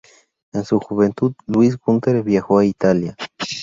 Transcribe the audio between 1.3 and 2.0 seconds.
Luis